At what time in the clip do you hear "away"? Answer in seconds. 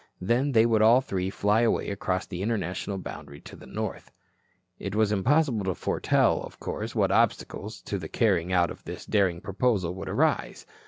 1.61-1.91